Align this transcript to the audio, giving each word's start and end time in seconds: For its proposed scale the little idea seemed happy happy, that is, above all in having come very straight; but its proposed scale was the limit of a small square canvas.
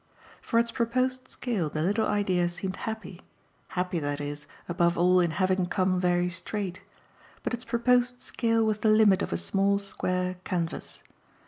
For 0.41 0.57
its 0.57 0.71
proposed 0.71 1.27
scale 1.27 1.69
the 1.69 1.83
little 1.83 2.07
idea 2.07 2.49
seemed 2.49 2.75
happy 2.75 3.21
happy, 3.67 3.99
that 3.99 4.19
is, 4.19 4.47
above 4.67 4.97
all 4.97 5.19
in 5.19 5.29
having 5.29 5.67
come 5.67 5.99
very 5.99 6.27
straight; 6.27 6.81
but 7.43 7.53
its 7.53 7.63
proposed 7.65 8.19
scale 8.19 8.65
was 8.65 8.79
the 8.79 8.89
limit 8.89 9.21
of 9.21 9.31
a 9.31 9.37
small 9.37 9.77
square 9.77 10.37
canvas. 10.43 11.03